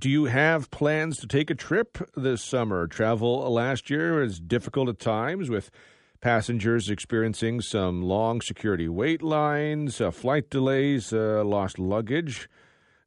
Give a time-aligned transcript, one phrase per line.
[0.00, 2.86] do you have plans to take a trip this summer?
[2.86, 5.70] Travel last year was difficult at times with
[6.22, 12.48] passengers experiencing some long security wait lines, uh, flight delays, uh, lost luggage.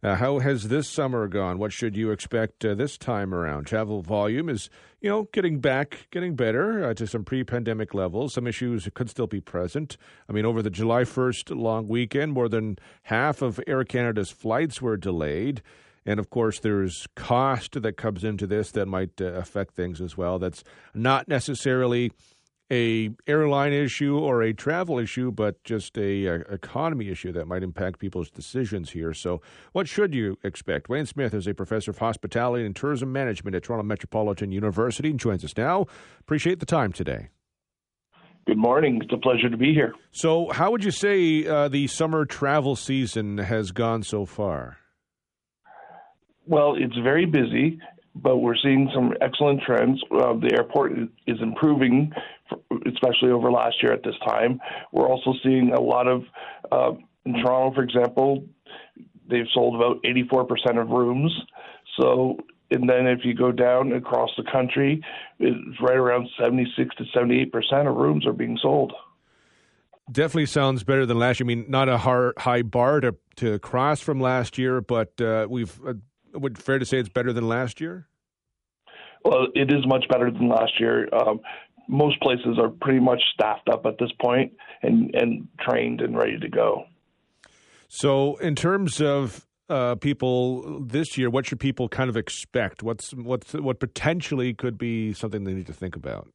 [0.03, 1.57] Uh, how has this summer gone?
[1.57, 3.65] What should you expect uh, this time around?
[3.65, 4.69] Travel volume is,
[5.01, 8.35] you know, getting back, getting better uh, to some pre-pandemic levels.
[8.35, 9.97] Some issues could still be present.
[10.29, 14.79] I mean, over the July 1st long weekend, more than half of Air Canada's flights
[14.79, 15.63] were delayed.
[16.05, 20.17] And of course, there's cost that comes into this that might uh, affect things as
[20.17, 20.39] well.
[20.39, 22.11] That's not necessarily
[22.71, 27.61] a airline issue or a travel issue, but just a, a, economy issue that might
[27.61, 29.13] impact people's decisions here.
[29.13, 29.41] So,
[29.73, 30.89] what should you expect?
[30.89, 35.19] Wayne Smith is a professor of hospitality and tourism management at Toronto Metropolitan University and
[35.19, 35.85] joins us now.
[36.19, 37.29] Appreciate the time today.
[38.45, 38.99] Good morning.
[39.01, 39.93] It's a pleasure to be here.
[40.11, 44.77] So, how would you say uh, the summer travel season has gone so far?
[46.45, 47.79] Well, it's very busy,
[48.15, 50.01] but we're seeing some excellent trends.
[50.11, 50.91] Uh, the airport
[51.25, 52.11] is improving,
[52.85, 54.59] especially over last year at this time.
[54.91, 56.23] We're also seeing a lot of,
[56.71, 56.91] uh,
[57.25, 58.43] in Toronto, for example,
[59.29, 61.31] they've sold about 84% of rooms.
[61.99, 62.37] So,
[62.71, 65.01] and then if you go down across the country,
[65.39, 68.93] it's right around 76 to 78% of rooms are being sold.
[70.11, 71.45] Definitely sounds better than last year.
[71.45, 75.47] I mean, not a hard, high bar to, to cross from last year, but uh,
[75.49, 75.93] we've uh,
[76.33, 78.07] would fair to say it's better than last year?
[79.23, 81.07] Well, it is much better than last year.
[81.13, 81.39] Um,
[81.87, 86.37] most places are pretty much staffed up at this point and and trained and ready
[86.39, 86.85] to go.
[87.87, 92.83] So, in terms of uh, people this year, what should people kind of expect?
[92.83, 96.29] What's what's what potentially could be something they need to think about?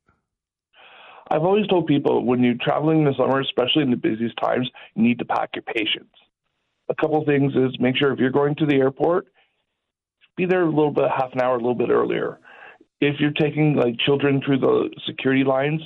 [1.31, 4.71] I've always told people when you're traveling in the summer, especially in the busiest times,
[4.95, 6.13] you need to pack your patience.
[6.89, 9.27] A couple things is make sure if you're going to the airport,
[10.39, 12.39] be there a little bit, half an hour, a little bit earlier.
[13.01, 15.83] If you're taking like children through the security lines,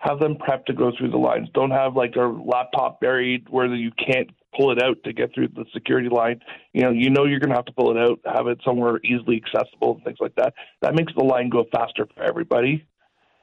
[0.00, 1.48] have them prep to go through the lines.
[1.54, 5.48] Don't have like a laptop buried where you can't pull it out to get through
[5.48, 6.40] the security line.
[6.72, 9.00] You know, you know you're going to have to pull it out, have it somewhere
[9.04, 10.54] easily accessible and things like that.
[10.82, 12.84] That makes the line go faster for everybody.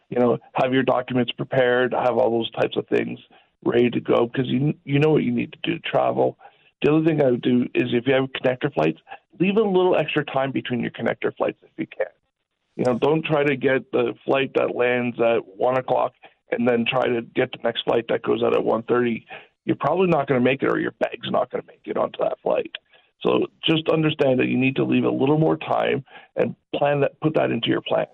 [0.09, 3.19] You know, have your documents prepared, have all those types of things
[3.63, 6.37] ready to go because you you know what you need to do to travel.
[6.81, 8.99] The other thing I would do is if you have connector flights,
[9.39, 12.07] leave a little extra time between your connector flights if you can.
[12.75, 16.13] You know, don't try to get the flight that lands at one o'clock
[16.51, 19.25] and then try to get the next flight that goes out at one thirty.
[19.65, 21.97] You're probably not going to make it, or your bag's not going to make it
[21.97, 22.71] onto that flight.
[23.21, 26.05] So just understand that you need to leave a little more time
[26.37, 27.19] and plan that.
[27.19, 28.07] Put that into your plan.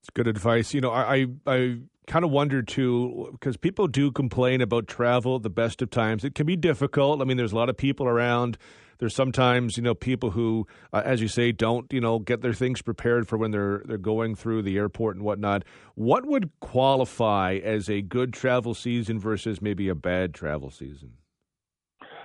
[0.00, 0.74] It's good advice.
[0.74, 5.42] You know, I I kind of wonder too because people do complain about travel at
[5.44, 6.24] the best of times.
[6.24, 7.20] It can be difficult.
[7.20, 8.58] I mean, there's a lot of people around.
[8.98, 12.54] There's sometimes you know people who, uh, as you say, don't you know get their
[12.54, 15.64] things prepared for when they're they're going through the airport and whatnot.
[15.94, 21.12] What would qualify as a good travel season versus maybe a bad travel season?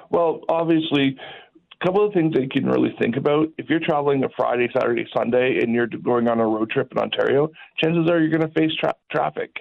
[0.10, 1.18] Well, obviously,
[1.82, 3.48] a couple of things that you can really think about.
[3.58, 6.98] If you're traveling a Friday, Saturday, Sunday, and you're going on a road trip in
[6.98, 7.50] Ontario,
[7.82, 9.52] chances are you're going to face tra- traffic.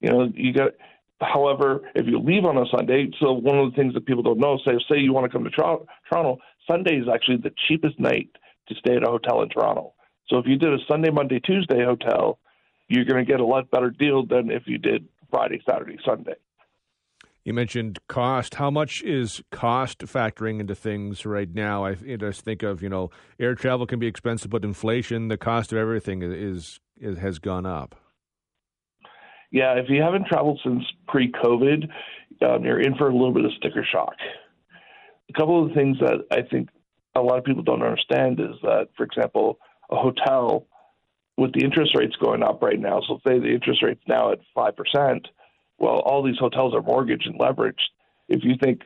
[0.00, 0.72] You know, you got.
[1.20, 4.38] However, if you leave on a Sunday, so one of the things that people don't
[4.38, 6.38] know, say say you want to come to Toronto,
[6.70, 8.30] Sunday is actually the cheapest night
[8.68, 9.94] to stay at a hotel in Toronto.
[10.28, 12.38] So if you did a Sunday, Monday, Tuesday hotel,
[12.88, 16.34] you're going to get a lot better deal than if you did Friday, Saturday, Sunday.
[17.44, 18.56] You mentioned cost.
[18.56, 21.84] How much is cost factoring into things right now?
[21.84, 25.72] I just think of you know air travel can be expensive, but inflation, the cost
[25.72, 27.96] of everything is, is has gone up
[29.50, 31.88] yeah, if you haven't traveled since pre-COVID,
[32.42, 34.14] um, you're in for a little bit of sticker shock.
[35.28, 36.68] A couple of the things that I think
[37.14, 39.58] a lot of people don't understand is that, for example,
[39.90, 40.66] a hotel
[41.36, 43.00] with the interest rates going up right now.
[43.06, 45.28] So say the interest rate's now at five percent.
[45.78, 47.74] Well, all these hotels are mortgaged and leveraged.
[48.28, 48.82] If you think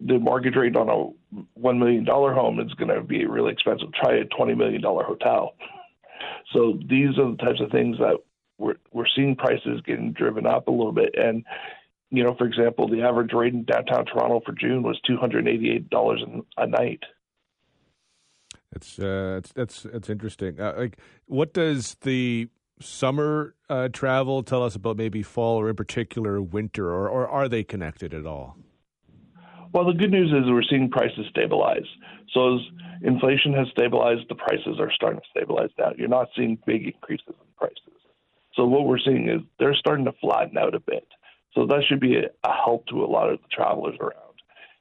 [0.00, 3.92] the mortgage rate on a one million dollar home is going to be really expensive,
[3.92, 5.54] try a twenty million dollar hotel.
[6.52, 8.16] So these are the types of things that
[8.58, 11.14] we're we're seeing prices getting driven up a little bit.
[11.16, 11.44] And
[12.10, 15.48] you know, for example, the average rate in downtown Toronto for June was two hundred
[15.48, 16.22] eighty eight dollars
[16.56, 17.00] a night.
[18.72, 20.60] That's uh, that's that's that's interesting.
[20.60, 22.48] Uh, like, what does the
[22.80, 27.48] summer uh, travel tell us about maybe fall or in particular winter, or, or are
[27.48, 28.56] they connected at all?
[29.72, 31.86] Well, the good news is we're seeing prices stabilize.
[32.32, 32.60] So as
[33.02, 35.92] inflation has stabilized, the prices are starting to stabilize now.
[35.96, 37.95] You're not seeing big increases in prices.
[38.56, 41.06] So what we're seeing is they're starting to flatten out a bit.
[41.54, 44.22] So that should be a, a help to a lot of the travelers around.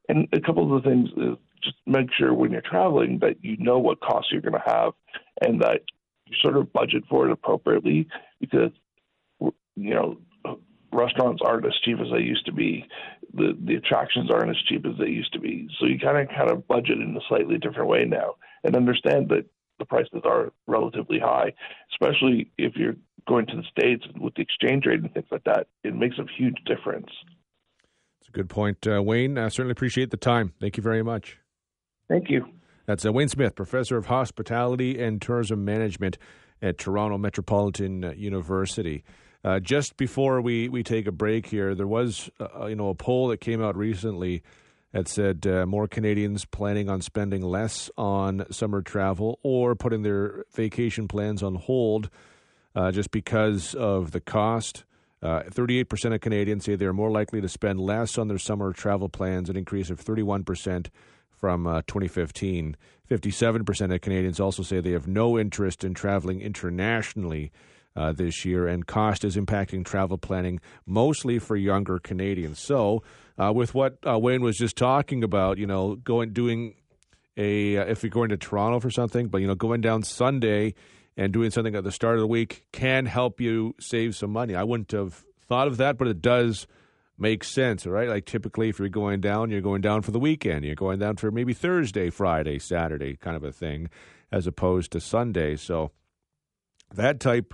[0.10, 3.58] And a couple of the things is just make sure when you're traveling that you
[3.58, 4.94] know what costs you're going to have
[5.42, 5.82] and that
[6.28, 8.08] you sort of budget for it appropriately
[8.40, 8.72] because
[9.76, 10.18] you know
[10.92, 12.86] restaurants aren't as cheap as they used to be.
[13.34, 15.68] The the attractions aren't as cheap as they used to be.
[15.80, 19.30] So you kind of kind of budget in a slightly different way now and understand
[19.30, 19.46] that
[19.80, 21.54] the prices are relatively high,
[21.92, 22.96] especially if you're
[23.28, 25.68] going to the states with the exchange rate and things like that.
[25.84, 27.10] It makes a huge difference.
[28.20, 29.38] It's a good point, uh, Wayne.
[29.38, 30.54] I certainly appreciate the time.
[30.60, 31.38] Thank you very much.
[32.08, 32.46] Thank you.
[32.86, 36.18] That's uh, Wayne Smith, professor of hospitality and tourism management
[36.62, 39.04] at Toronto Metropolitan University.
[39.44, 42.96] Uh, just before we, we take a break here, there was uh, you know a
[42.96, 44.42] poll that came out recently
[44.92, 50.46] that said uh, more Canadians planning on spending less on summer travel or putting their
[50.54, 52.10] vacation plans on hold
[52.76, 54.84] uh, just because of the cost.
[55.24, 59.10] 38% uh, of Canadians say they're more likely to spend less on their summer travel
[59.10, 60.88] plans, an increase of 31%
[61.32, 62.78] from uh, 2015.
[63.10, 67.52] 57% of Canadians also say they have no interest in traveling internationally
[67.96, 72.60] uh, this year, and cost is impacting travel planning mostly for younger Canadians.
[72.60, 73.04] So,
[73.38, 76.76] uh, with what uh, Wayne was just talking about, you know, going doing
[77.38, 80.74] a if you're going to Toronto for something, but you know, going down Sunday
[81.18, 84.56] and doing something at the start of the week can help you save some money.
[84.56, 86.68] I wouldn't have thought of that, but it does
[87.18, 88.10] make sense, right?
[88.10, 90.66] Like typically, if you're going down, you're going down for the weekend.
[90.66, 93.90] You're going down for maybe Thursday, Friday, Saturday, kind of a thing,
[94.32, 95.56] as opposed to Sunday.
[95.56, 95.92] So
[96.94, 97.54] that type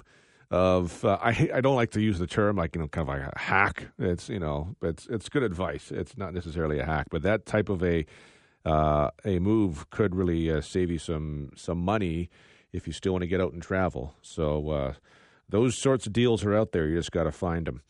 [0.49, 3.15] of uh, I I don't like to use the term like you know kind of
[3.15, 3.87] like a hack.
[3.99, 5.91] It's you know it's it's good advice.
[5.91, 8.05] It's not necessarily a hack, but that type of a
[8.65, 12.29] uh, a move could really uh, save you some some money
[12.73, 14.15] if you still want to get out and travel.
[14.21, 14.93] So uh,
[15.49, 16.87] those sorts of deals are out there.
[16.87, 17.81] You just got to find them.